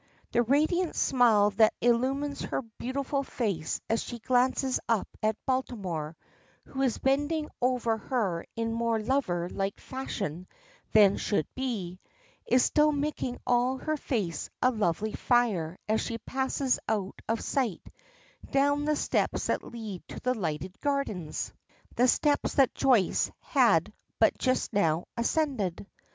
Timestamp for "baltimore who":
5.45-6.81